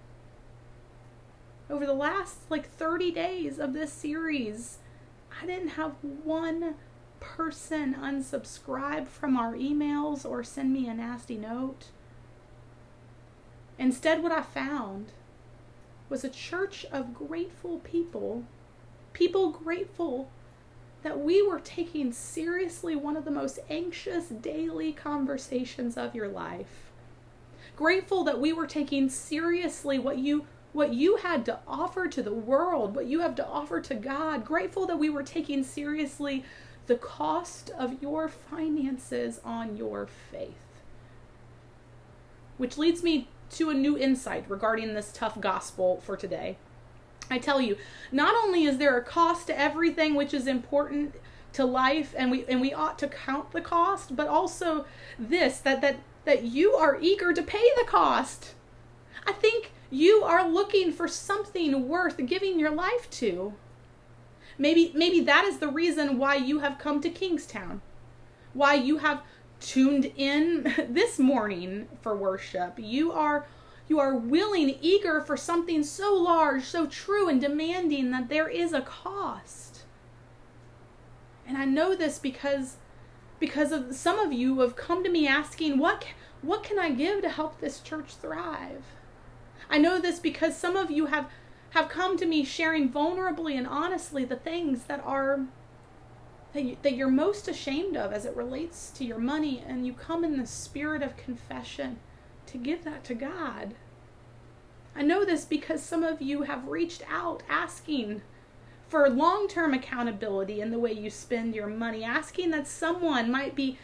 Over 1.74 1.86
the 1.86 1.92
last 1.92 2.48
like 2.50 2.70
30 2.70 3.10
days 3.10 3.58
of 3.58 3.72
this 3.72 3.92
series, 3.92 4.78
I 5.42 5.44
didn't 5.44 5.70
have 5.70 5.96
one 6.22 6.76
person 7.18 7.96
unsubscribe 8.00 9.08
from 9.08 9.36
our 9.36 9.54
emails 9.54 10.24
or 10.24 10.44
send 10.44 10.72
me 10.72 10.86
a 10.86 10.94
nasty 10.94 11.36
note. 11.36 11.86
Instead, 13.76 14.22
what 14.22 14.30
I 14.30 14.42
found 14.42 15.10
was 16.08 16.22
a 16.22 16.28
church 16.28 16.86
of 16.92 17.12
grateful 17.12 17.80
people, 17.80 18.44
people 19.12 19.50
grateful 19.50 20.30
that 21.02 21.18
we 21.18 21.44
were 21.44 21.58
taking 21.58 22.12
seriously 22.12 22.94
one 22.94 23.16
of 23.16 23.24
the 23.24 23.32
most 23.32 23.58
anxious 23.68 24.26
daily 24.26 24.92
conversations 24.92 25.96
of 25.96 26.14
your 26.14 26.28
life. 26.28 26.92
Grateful 27.74 28.22
that 28.22 28.40
we 28.40 28.52
were 28.52 28.68
taking 28.68 29.08
seriously 29.08 29.98
what 29.98 30.18
you 30.18 30.46
what 30.74 30.92
you 30.92 31.16
had 31.16 31.46
to 31.46 31.58
offer 31.66 32.08
to 32.08 32.22
the 32.22 32.34
world, 32.34 32.94
what 32.94 33.06
you 33.06 33.20
have 33.20 33.36
to 33.36 33.46
offer 33.46 33.80
to 33.80 33.94
God. 33.94 34.44
Grateful 34.44 34.86
that 34.86 34.98
we 34.98 35.08
were 35.08 35.22
taking 35.22 35.62
seriously 35.62 36.44
the 36.86 36.96
cost 36.96 37.70
of 37.78 38.02
your 38.02 38.28
finances 38.28 39.40
on 39.44 39.76
your 39.76 40.06
faith. 40.30 40.82
Which 42.58 42.76
leads 42.76 43.02
me 43.02 43.28
to 43.50 43.70
a 43.70 43.74
new 43.74 43.96
insight 43.96 44.44
regarding 44.48 44.94
this 44.94 45.12
tough 45.12 45.40
gospel 45.40 46.02
for 46.04 46.16
today. 46.16 46.56
I 47.30 47.38
tell 47.38 47.60
you, 47.60 47.76
not 48.10 48.34
only 48.34 48.64
is 48.64 48.78
there 48.78 48.98
a 48.98 49.02
cost 49.02 49.46
to 49.46 49.58
everything 49.58 50.14
which 50.14 50.34
is 50.34 50.46
important 50.46 51.14
to 51.52 51.64
life 51.64 52.14
and 52.18 52.32
we 52.32 52.44
and 52.46 52.60
we 52.60 52.74
ought 52.74 52.98
to 52.98 53.08
count 53.08 53.52
the 53.52 53.60
cost, 53.60 54.16
but 54.16 54.26
also 54.26 54.86
this 55.18 55.58
that 55.58 55.80
that 55.80 56.00
that 56.24 56.42
you 56.42 56.72
are 56.74 56.98
eager 57.00 57.32
to 57.32 57.42
pay 57.42 57.64
the 57.76 57.86
cost. 57.86 58.54
I 59.24 59.32
think 59.32 59.70
you 59.94 60.24
are 60.24 60.48
looking 60.48 60.92
for 60.92 61.06
something 61.06 61.88
worth 61.88 62.16
giving 62.26 62.58
your 62.58 62.72
life 62.72 63.08
to. 63.10 63.54
Maybe 64.58 64.92
maybe 64.94 65.20
that 65.20 65.44
is 65.44 65.58
the 65.58 65.68
reason 65.68 66.18
why 66.18 66.34
you 66.34 66.58
have 66.58 66.78
come 66.78 67.00
to 67.00 67.10
Kingstown. 67.10 67.80
Why 68.52 68.74
you 68.74 68.98
have 68.98 69.22
tuned 69.60 70.12
in 70.16 70.74
this 70.88 71.18
morning 71.18 71.88
for 72.02 72.16
worship. 72.16 72.74
You 72.76 73.12
are 73.12 73.46
you 73.86 74.00
are 74.00 74.16
willing, 74.16 74.78
eager 74.80 75.20
for 75.20 75.36
something 75.36 75.84
so 75.84 76.14
large, 76.14 76.64
so 76.64 76.86
true 76.86 77.28
and 77.28 77.40
demanding 77.40 78.10
that 78.10 78.28
there 78.28 78.48
is 78.48 78.72
a 78.72 78.80
cost. 78.80 79.82
And 81.46 81.56
I 81.56 81.66
know 81.66 81.94
this 81.94 82.18
because 82.18 82.78
because 83.38 83.70
of 83.70 83.94
some 83.94 84.18
of 84.18 84.32
you 84.32 84.58
have 84.60 84.74
come 84.74 85.04
to 85.04 85.10
me 85.10 85.28
asking 85.28 85.78
what 85.78 86.06
what 86.42 86.64
can 86.64 86.80
I 86.80 86.90
give 86.90 87.22
to 87.22 87.28
help 87.28 87.60
this 87.60 87.78
church 87.80 88.16
thrive? 88.16 88.82
I 89.74 89.78
know 89.78 89.98
this 89.98 90.20
because 90.20 90.56
some 90.56 90.76
of 90.76 90.92
you 90.92 91.06
have 91.06 91.28
have 91.70 91.88
come 91.88 92.16
to 92.18 92.26
me 92.26 92.44
sharing 92.44 92.88
vulnerably 92.88 93.58
and 93.58 93.66
honestly 93.66 94.24
the 94.24 94.36
things 94.36 94.84
that 94.84 95.02
are 95.04 95.46
that, 96.52 96.62
you, 96.62 96.76
you're 96.84 97.08
most 97.08 97.48
ashamed 97.48 97.96
of 97.96 98.12
as 98.12 98.24
it 98.24 98.36
relates 98.36 98.92
to 98.92 99.04
your 99.04 99.18
money, 99.18 99.64
and 99.66 99.84
you 99.84 99.92
come 99.92 100.22
in 100.22 100.38
the 100.38 100.46
spirit 100.46 101.02
of 101.02 101.16
confession 101.16 101.98
to 102.46 102.56
give 102.56 102.84
that 102.84 103.02
to 103.02 103.16
God. 103.16 103.74
I 104.94 105.02
know 105.02 105.24
this 105.24 105.44
because 105.44 105.82
some 105.82 106.04
of 106.04 106.22
you 106.22 106.42
have 106.42 106.68
reached 106.68 107.02
out 107.10 107.42
asking 107.48 108.22
for 108.86 109.10
long 109.10 109.48
term 109.48 109.74
accountability 109.74 110.60
in 110.60 110.70
the 110.70 110.78
way 110.78 110.92
you 110.92 111.10
spend 111.10 111.52
your 111.52 111.66
money, 111.66 112.04
asking 112.04 112.52
that 112.52 112.68
someone 112.68 113.28
might 113.28 113.56
be 113.56 113.76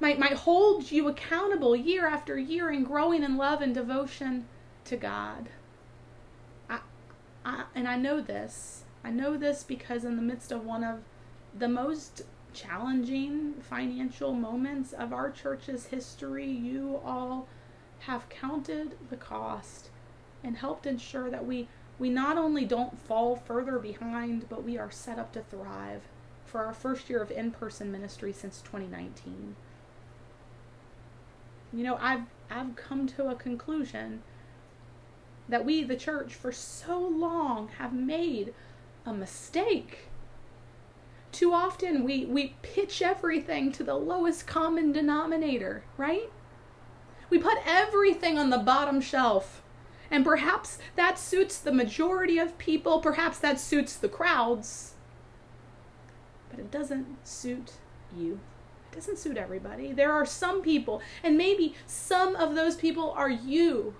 might 0.00 0.18
might 0.18 0.38
hold 0.38 0.90
you 0.90 1.06
accountable 1.06 1.76
year 1.76 2.08
after 2.08 2.36
year 2.36 2.72
in 2.72 2.82
growing 2.82 3.22
in 3.22 3.36
love 3.36 3.62
and 3.62 3.76
devotion 3.76 4.48
to 4.86 4.96
God. 4.96 5.48
I, 6.68 6.80
I, 7.44 7.64
and 7.74 7.86
I 7.86 7.96
know 7.96 8.20
this. 8.20 8.84
I 9.04 9.10
know 9.10 9.36
this 9.36 9.62
because 9.62 10.04
in 10.04 10.16
the 10.16 10.22
midst 10.22 10.50
of 10.50 10.64
one 10.64 10.82
of 10.82 11.00
the 11.56 11.68
most 11.68 12.22
challenging 12.52 13.54
financial 13.60 14.32
moments 14.32 14.92
of 14.92 15.12
our 15.12 15.30
church's 15.30 15.86
history, 15.86 16.50
you 16.50 17.00
all 17.04 17.46
have 18.00 18.28
counted 18.28 18.96
the 19.10 19.16
cost 19.16 19.90
and 20.42 20.56
helped 20.56 20.86
ensure 20.86 21.30
that 21.30 21.46
we, 21.46 21.68
we 21.98 22.08
not 22.08 22.38
only 22.38 22.64
don't 22.64 22.98
fall 22.98 23.36
further 23.36 23.78
behind, 23.78 24.48
but 24.48 24.64
we 24.64 24.78
are 24.78 24.90
set 24.90 25.18
up 25.18 25.32
to 25.32 25.42
thrive 25.42 26.02
for 26.44 26.64
our 26.64 26.74
first 26.74 27.10
year 27.10 27.22
of 27.22 27.30
in 27.30 27.50
person 27.50 27.92
ministry 27.92 28.32
since 28.32 28.60
2019. 28.62 29.56
You 31.72 31.84
know, 31.84 31.98
I've, 32.00 32.22
I've 32.50 32.76
come 32.76 33.06
to 33.08 33.28
a 33.28 33.34
conclusion 33.34 34.22
that 35.48 35.64
we, 35.64 35.84
the 35.84 35.96
church, 35.96 36.34
for 36.34 36.52
so 36.52 36.98
long 36.98 37.68
have 37.78 37.92
made 37.92 38.54
a 39.04 39.12
mistake 39.12 40.08
too 41.36 41.52
often 41.52 42.02
we, 42.02 42.24
we 42.24 42.54
pitch 42.62 43.02
everything 43.02 43.70
to 43.70 43.84
the 43.84 43.94
lowest 43.94 44.46
common 44.46 44.90
denominator, 44.90 45.84
right? 45.98 46.30
We 47.28 47.38
put 47.38 47.58
everything 47.66 48.38
on 48.38 48.48
the 48.48 48.56
bottom 48.56 49.02
shelf. 49.02 49.62
And 50.10 50.24
perhaps 50.24 50.78
that 50.94 51.18
suits 51.18 51.58
the 51.58 51.72
majority 51.72 52.38
of 52.38 52.56
people, 52.56 53.00
perhaps 53.00 53.38
that 53.40 53.60
suits 53.60 53.96
the 53.96 54.08
crowds. 54.08 54.94
but 56.48 56.58
it 56.58 56.70
doesn't 56.70 57.26
suit 57.26 57.72
you. 58.16 58.40
It 58.90 58.94
doesn't 58.94 59.18
suit 59.18 59.36
everybody. 59.36 59.92
There 59.92 60.12
are 60.12 60.24
some 60.24 60.62
people, 60.62 61.02
and 61.22 61.36
maybe 61.36 61.74
some 61.86 62.34
of 62.36 62.54
those 62.54 62.76
people 62.76 63.10
are 63.10 63.28
you 63.28 63.94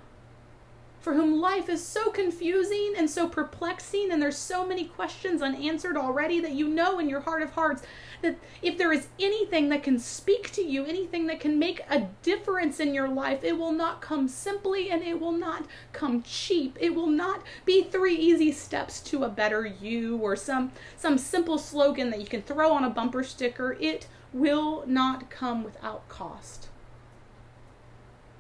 for 1.06 1.14
whom 1.14 1.40
life 1.40 1.68
is 1.68 1.86
so 1.86 2.10
confusing 2.10 2.94
and 2.98 3.08
so 3.08 3.28
perplexing, 3.28 4.10
and 4.10 4.20
there's 4.20 4.36
so 4.36 4.66
many 4.66 4.86
questions 4.86 5.40
unanswered 5.40 5.96
already 5.96 6.40
that 6.40 6.50
you 6.50 6.66
know 6.66 6.98
in 6.98 7.08
your 7.08 7.20
heart 7.20 7.42
of 7.42 7.52
hearts 7.52 7.84
that 8.22 8.36
if 8.60 8.76
there 8.76 8.92
is 8.92 9.06
anything 9.20 9.68
that 9.68 9.84
can 9.84 10.00
speak 10.00 10.50
to 10.50 10.62
you, 10.62 10.84
anything 10.84 11.28
that 11.28 11.38
can 11.38 11.60
make 11.60 11.80
a 11.88 12.08
difference 12.22 12.80
in 12.80 12.92
your 12.92 13.06
life, 13.06 13.44
it 13.44 13.56
will 13.56 13.70
not 13.70 14.00
come 14.00 14.26
simply 14.26 14.90
and 14.90 15.00
it 15.04 15.20
will 15.20 15.30
not 15.30 15.64
come 15.92 16.24
cheap. 16.24 16.76
It 16.80 16.92
will 16.92 17.06
not 17.06 17.40
be 17.64 17.84
three 17.84 18.16
easy 18.16 18.50
steps 18.50 18.98
to 19.02 19.22
a 19.22 19.28
better 19.28 19.64
you 19.64 20.16
or 20.16 20.34
some 20.34 20.72
some 20.96 21.18
simple 21.18 21.56
slogan 21.56 22.10
that 22.10 22.20
you 22.20 22.26
can 22.26 22.42
throw 22.42 22.72
on 22.72 22.82
a 22.82 22.90
bumper 22.90 23.22
sticker. 23.22 23.76
It 23.78 24.08
will 24.32 24.82
not 24.88 25.30
come 25.30 25.62
without 25.62 26.08
cost. 26.08 26.66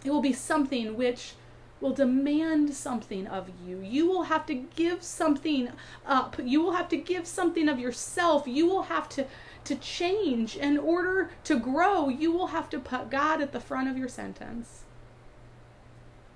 It 0.04 0.10
will 0.10 0.20
be 0.20 0.32
something 0.32 0.96
which 0.96 1.34
will 1.80 1.92
demand 1.92 2.74
something 2.74 3.26
of 3.26 3.50
you. 3.66 3.80
You 3.80 4.06
will 4.06 4.24
have 4.24 4.46
to 4.46 4.54
give 4.54 5.02
something 5.02 5.68
up. 6.06 6.36
You 6.42 6.62
will 6.62 6.72
have 6.72 6.88
to 6.88 6.96
give 6.96 7.26
something 7.26 7.68
of 7.68 7.78
yourself. 7.78 8.46
You 8.46 8.66
will 8.66 8.84
have 8.84 9.08
to 9.10 9.26
to 9.66 9.74
change 9.74 10.56
in 10.56 10.78
order 10.78 11.30
to 11.44 11.58
grow. 11.58 12.08
You 12.08 12.32
will 12.32 12.48
have 12.48 12.70
to 12.70 12.78
put 12.78 13.10
God 13.10 13.40
at 13.40 13.52
the 13.52 13.60
front 13.60 13.88
of 13.88 13.98
your 13.98 14.08
sentence. 14.08 14.84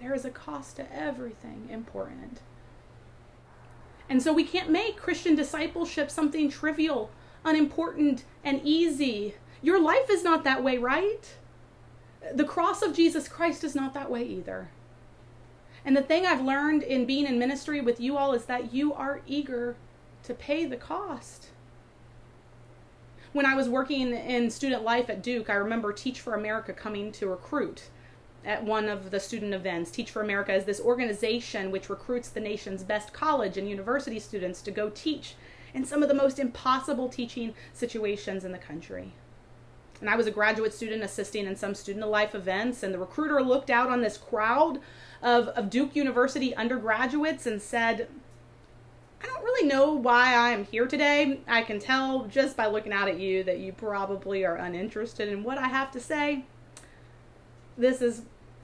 There 0.01 0.15
is 0.15 0.25
a 0.25 0.31
cost 0.31 0.77
to 0.77 0.93
everything 0.93 1.69
important. 1.71 2.41
And 4.09 4.21
so 4.21 4.33
we 4.33 4.45
can't 4.45 4.71
make 4.71 4.97
Christian 4.97 5.37
discipleship 5.37 6.11
something 6.11 6.51
trivial, 6.51 7.11
unimportant, 7.45 8.25
and 8.43 8.61
easy. 8.65 9.35
Your 9.63 9.81
life 9.81 10.11
is 10.11 10.25
not 10.25 10.43
that 10.43 10.65
way, 10.65 10.79
right? 10.79 11.37
The 12.35 12.45
cross 12.45 12.83
of 12.83 12.97
Jesus 12.97 13.29
Christ 13.29 13.63
is 13.63 13.77
not 13.77 13.95
that 13.95 14.11
way 14.11 14.25
either. 14.25 14.71
And 15.85 15.97
the 15.97 16.03
thing 16.03 16.27
I've 16.27 16.45
learned 16.45 16.83
in 16.83 17.07
being 17.07 17.27
in 17.27 17.39
ministry 17.39 17.81
with 17.81 18.01
you 18.01 18.17
all 18.17 18.33
is 18.33 18.45
that 18.47 18.73
you 18.73 18.93
are 18.93 19.23
eager 19.27 19.77
to 20.25 20.35
pay 20.35 20.65
the 20.67 20.77
cost. 20.77 21.49
When 23.33 23.47
I 23.47 23.55
was 23.55 23.69
working 23.69 24.13
in 24.13 24.51
student 24.51 24.83
life 24.83 25.09
at 25.09 25.23
Duke, 25.23 25.49
I 25.49 25.55
remember 25.55 25.93
Teach 25.93 26.21
for 26.21 26.35
America 26.35 26.73
coming 26.73 27.13
to 27.13 27.29
recruit 27.29 27.89
at 28.45 28.65
one 28.65 28.89
of 28.89 29.11
the 29.11 29.21
student 29.21 29.55
events. 29.55 29.91
Teach 29.91 30.11
for 30.11 30.23
America 30.23 30.53
is 30.53 30.65
this 30.65 30.81
organization 30.81 31.71
which 31.71 31.89
recruits 31.89 32.29
the 32.29 32.41
nation's 32.41 32.83
best 32.83 33.13
college 33.13 33.57
and 33.57 33.69
university 33.69 34.19
students 34.19 34.63
to 34.63 34.71
go 34.71 34.91
teach 34.91 35.35
in 35.75 35.85
some 35.85 36.03
of 36.03 36.09
the 36.09 36.15
most 36.15 36.39
impossible 36.39 37.09
teaching 37.09 37.55
situations 37.73 38.45
in 38.45 38.53
the 38.53 38.59
country. 38.59 39.13
And 40.01 40.09
I 40.09 40.17
was 40.17 40.27
a 40.27 40.31
graduate 40.31 40.73
student 40.73 41.03
assisting 41.03 41.47
in 41.47 41.57
some 41.57 41.75
student 41.75 42.09
life 42.09 42.35
events, 42.35 42.83
and 42.83 42.95
the 42.95 42.99
recruiter 42.99 43.43
looked 43.43 43.71
out 43.71 43.91
on 43.91 44.01
this 44.01 44.17
crowd 44.17 44.81
of, 45.23 45.49
of 45.49 45.69
Duke 45.69 45.95
University 45.95 46.55
undergraduates 46.55 47.47
and 47.47 47.61
said, 47.61 48.09
I 49.23 49.27
don't 49.27 49.45
really 49.45 49.69
know 49.69 49.93
why 49.93 50.35
I'm 50.35 50.65
here 50.65 50.87
today. 50.87 51.41
I 51.47 51.63
can 51.63 51.79
tell 51.79 52.25
just 52.27 52.57
by 52.57 52.67
looking 52.67 52.93
out 52.93 53.09
at 53.09 53.21
you 53.21 53.45
that 53.45 53.59
you 53.59 53.73
probably 53.73 54.45
are 54.47 54.57
uninterested 54.57 55.29
in 55.29 55.43
what 55.43 55.59
I 55.59 55.69
have 55.69 55.91
to 55.93 56.01
say. 56.01 56.47
This 57.77 58.01
is 58.01 58.23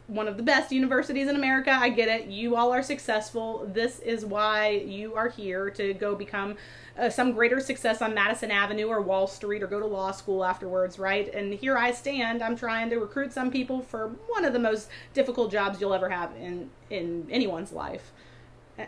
one 0.08 0.28
of 0.28 0.36
the 0.36 0.42
best 0.42 0.70
universities 0.70 1.28
in 1.28 1.36
America. 1.36 1.70
I 1.70 1.88
get 1.88 2.08
it. 2.08 2.26
You 2.26 2.56
all 2.56 2.72
are 2.72 2.82
successful. 2.82 3.68
This 3.72 3.98
is 4.00 4.24
why 4.24 4.70
you 4.70 5.14
are 5.14 5.28
here 5.28 5.70
to 5.70 5.94
go 5.94 6.14
become 6.14 6.56
uh, 6.98 7.10
some 7.10 7.32
greater 7.32 7.60
success 7.60 8.00
on 8.00 8.14
Madison 8.14 8.50
Avenue 8.50 8.86
or 8.86 9.00
Wall 9.00 9.26
Street 9.26 9.62
or 9.62 9.66
go 9.66 9.80
to 9.80 9.86
law 9.86 10.12
school 10.12 10.44
afterwards, 10.44 10.98
right? 10.98 11.32
And 11.34 11.54
here 11.54 11.76
I 11.76 11.90
stand. 11.90 12.42
I'm 12.42 12.56
trying 12.56 12.88
to 12.90 12.96
recruit 12.96 13.32
some 13.32 13.50
people 13.50 13.82
for 13.82 14.08
one 14.28 14.44
of 14.44 14.52
the 14.52 14.58
most 14.58 14.88
difficult 15.12 15.50
jobs 15.50 15.80
you'll 15.80 15.94
ever 15.94 16.08
have 16.08 16.34
in 16.36 16.70
in 16.88 17.26
anyone's 17.30 17.72
life 17.72 18.12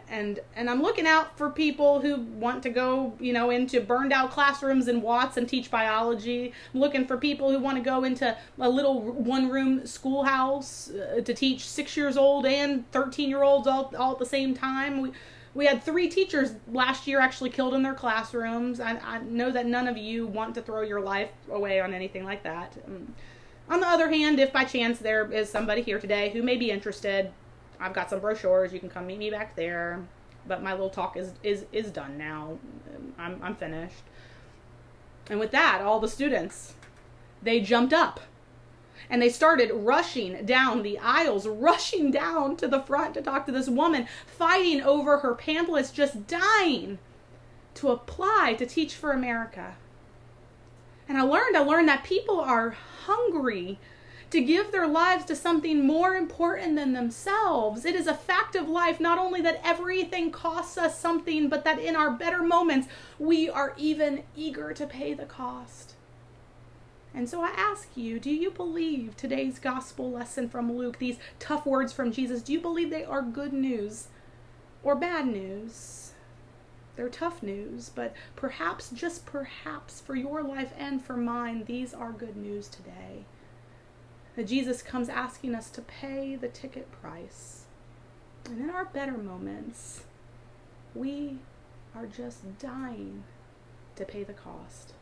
and 0.09 0.41
and 0.55 0.69
I'm 0.69 0.83
looking 0.83 1.07
out 1.07 1.37
for 1.39 1.51
people 1.51 2.01
who 2.01 2.17
want 2.17 2.63
to 2.65 2.71
go, 2.71 3.15
you 3.21 3.33
know, 3.33 3.51
into 3.51 3.81
burned 3.81 4.13
out 4.13 4.31
classrooms 4.31 4.89
in 4.89 5.01
Watts 5.01 5.37
and 5.37 5.49
teach 5.49 5.71
biology. 5.71 6.53
I'm 6.75 6.81
looking 6.81 7.07
for 7.07 7.17
people 7.17 7.51
who 7.51 7.59
want 7.59 7.77
to 7.79 7.83
go 7.83 8.05
into 8.05 8.37
a 8.59 8.69
little 8.69 9.01
one 9.01 9.49
room 9.49 9.87
schoolhouse 9.87 10.91
uh, 10.91 11.21
to 11.23 11.35
teach 11.35 11.67
six 11.67 11.97
years 11.97 12.17
old 12.17 12.47
and 12.47 12.91
13 12.93 13.29
year 13.31 13.43
olds 13.43 13.67
all, 13.67 13.93
all 13.99 14.13
at 14.13 14.19
the 14.19 14.27
same 14.27 14.55
time. 14.55 15.01
We, 15.01 15.13
we 15.55 15.67
had 15.67 15.83
three 15.83 16.09
teachers 16.09 16.53
last 16.71 17.07
year 17.07 17.21
actually 17.21 17.51
killed 17.51 17.75
in 17.75 17.83
their 17.83 17.95
classrooms. 17.95 18.81
I, 18.81 18.99
I 18.99 19.19
know 19.23 19.51
that 19.51 19.67
none 19.67 19.89
of 19.89 19.97
you 19.97 20.27
want 20.27 20.55
to 20.57 20.63
throw 20.63 20.83
your 20.83 21.01
life 21.01 21.31
away 21.51 21.81
on 21.81 21.95
anything 21.95 22.25
like 22.25 22.43
that. 22.43 22.77
Um, 22.87 23.15
on 23.71 23.81
the 23.81 23.89
other 23.89 24.09
hand, 24.09 24.39
if 24.39 24.53
by 24.53 24.65
chance 24.65 24.99
there 24.99 25.31
is 25.31 25.51
somebody 25.51 25.83
here 25.83 25.99
today 25.99 26.31
who 26.31 26.43
may 26.43 26.57
be 26.57 26.71
interested, 26.71 27.33
I've 27.81 27.93
got 27.93 28.11
some 28.11 28.21
brochures. 28.21 28.73
You 28.73 28.81
can 28.81 28.91
come 28.91 29.07
meet 29.07 29.19
me 29.19 29.31
back 29.31 29.57
there. 29.57 30.05
But 30.47 30.63
my 30.63 30.73
little 30.73 30.91
talk 30.91 31.17
is 31.17 31.33
is 31.43 31.65
is 31.73 31.91
done 31.91 32.17
now. 32.19 32.59
I'm 33.19 33.41
I'm 33.43 33.55
finished. 33.55 34.03
And 35.31 35.39
with 35.39 35.51
that, 35.51 35.83
all 35.83 36.01
the 36.01 36.09
students 36.09 36.75
they 37.43 37.61
jumped 37.61 37.93
up 37.93 38.21
and 39.11 39.23
they 39.23 39.29
started 39.29 39.71
rushing 39.73 40.45
down 40.45 40.83
the 40.83 40.99
aisles, 40.99 41.47
rushing 41.47 42.11
down 42.11 42.57
to 42.57 42.69
the 42.69 42.83
front 42.83 43.15
to 43.15 43.23
talk 43.23 43.47
to 43.47 43.53
this 43.53 43.69
woman, 43.69 44.07
fighting 44.27 44.83
over 44.83 45.19
her 45.19 45.35
pamphlets, 45.35 45.91
just 45.91 46.27
dying 46.27 46.99
to 47.75 47.91
apply 47.91 48.55
to 48.59 48.67
teach 48.67 48.95
for 48.95 49.13
America. 49.13 49.77
And 51.09 51.17
I 51.17 51.23
learned, 51.23 51.57
I 51.57 51.61
learned 51.61 51.89
that 51.89 52.05
people 52.05 52.41
are 52.41 52.77
hungry 53.07 53.79
to 54.31 54.41
give 54.41 54.73
their 54.73 54.87
lives 54.87 55.25
to 55.25 55.35
something 55.35 55.87
more 55.87 56.15
important 56.15 56.77
than 56.77 56.93
themselves. 56.93 57.85
It 57.85 57.95
is 57.95 58.07
a 58.07 58.15
fact 58.15 58.55
of 58.55 58.69
life 58.69 59.01
not 59.01 59.19
only 59.19 59.41
that 59.41 59.61
everything 59.65 60.31
costs 60.31 60.77
us 60.77 60.99
something, 60.99 61.49
but 61.49 61.65
that 61.65 61.79
in 61.79 61.97
our 61.97 62.11
better 62.11 62.43
moments, 62.43 62.89
we 63.19 63.49
are 63.49 63.75
even 63.79 64.25
eager 64.37 64.73
to 64.75 64.87
pay 64.87 65.15
the 65.15 65.25
cost. 65.25 65.95
And 67.15 67.29
so 67.29 67.43
I 67.43 67.49
ask 67.57 67.97
you, 67.97 68.21
do 68.21 68.31
you 68.31 68.51
believe 68.51 69.17
today's 69.17 69.59
gospel 69.59 70.11
lesson 70.11 70.49
from 70.49 70.77
Luke, 70.77 70.99
these 70.99 71.17
tough 71.39 71.65
words 71.65 71.93
from 71.93 72.13
Jesus, 72.13 72.43
do 72.43 72.53
you 72.53 72.61
believe 72.61 72.91
they 72.91 73.05
are 73.05 73.23
good 73.23 73.55
news 73.55 74.09
or 74.83 74.95
bad 74.95 75.27
news? 75.27 76.13
They're 76.97 77.09
tough 77.09 77.43
news, 77.43 77.91
but 77.95 78.13
perhaps, 78.37 78.91
just 78.91 79.25
perhaps, 79.25 80.01
for 80.01 80.17
your 80.17 80.43
life 80.43 80.73
and 80.77 81.03
for 81.03 81.17
mine, 81.17 81.65
these 81.65 81.95
are 81.95 82.13
good 82.13 82.37
news 82.37 82.69
today 82.69 83.25
that 84.39 84.47
Jesus 84.47 84.83
comes 84.83 85.09
asking 85.09 85.53
us 85.53 85.69
to 85.69 85.83
pay 85.83 86.37
the 86.37 86.47
ticket 86.47 86.93
price. 86.93 87.65
And 88.45 88.61
in 88.61 88.71
our 88.71 88.85
better 88.85 89.19
moments, 89.19 90.05
we 90.95 91.39
are 91.93 92.07
just 92.07 92.57
dying 92.61 93.25
to 93.97 94.05
pay 94.05 94.23
the 94.23 94.33
cost. 94.33 94.93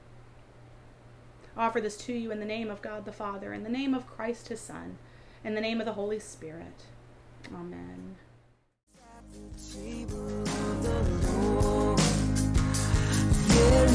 I 1.55 1.67
offer 1.67 1.83
this 1.83 1.99
to 2.07 2.15
you 2.15 2.31
in 2.31 2.41
the 2.41 2.47
name 2.47 2.71
of 2.71 2.81
God 2.81 3.05
the 3.05 3.13
Father, 3.13 3.53
in 3.53 3.63
the 3.63 3.69
name 3.69 3.93
of 3.93 4.07
Christ 4.07 4.49
his 4.49 4.61
Son, 4.61 4.97
in 5.45 5.55
the 5.55 5.61
name 5.61 5.81
of 5.81 5.85
the 5.85 5.93
Holy 5.93 6.19
Spirit. 6.19 6.85
Amen. 7.55 8.17
There 13.49 13.87